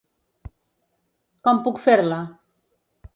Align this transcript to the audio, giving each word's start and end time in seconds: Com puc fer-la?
Com 1.49 1.61
puc 1.69 1.83
fer-la? 1.87 2.21